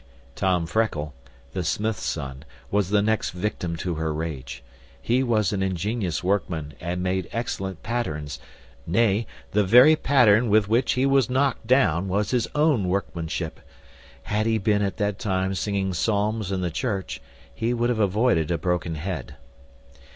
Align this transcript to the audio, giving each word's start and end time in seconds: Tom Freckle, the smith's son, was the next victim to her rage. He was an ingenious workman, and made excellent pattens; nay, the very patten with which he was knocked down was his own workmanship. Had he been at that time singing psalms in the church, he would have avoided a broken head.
Tom 0.33 0.65
Freckle, 0.65 1.13
the 1.53 1.63
smith's 1.63 2.01
son, 2.07 2.43
was 2.71 2.89
the 2.89 3.03
next 3.03 3.29
victim 3.29 3.75
to 3.75 3.93
her 4.01 4.11
rage. 4.11 4.63
He 4.99 5.21
was 5.21 5.53
an 5.53 5.61
ingenious 5.61 6.23
workman, 6.23 6.73
and 6.79 7.03
made 7.03 7.29
excellent 7.31 7.83
pattens; 7.83 8.39
nay, 8.87 9.27
the 9.51 9.63
very 9.63 9.95
patten 9.95 10.49
with 10.49 10.67
which 10.67 10.93
he 10.93 11.05
was 11.05 11.29
knocked 11.29 11.67
down 11.67 12.07
was 12.07 12.31
his 12.31 12.47
own 12.55 12.87
workmanship. 12.87 13.59
Had 14.23 14.47
he 14.47 14.57
been 14.57 14.81
at 14.81 14.97
that 14.97 15.19
time 15.19 15.53
singing 15.53 15.93
psalms 15.93 16.51
in 16.51 16.61
the 16.61 16.71
church, 16.71 17.21
he 17.53 17.71
would 17.71 17.89
have 17.91 17.99
avoided 17.99 18.49
a 18.49 18.57
broken 18.57 18.95
head. 18.95 19.35